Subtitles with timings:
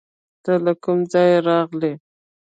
[0.43, 1.93] ته له کوم ځایه راغلې؟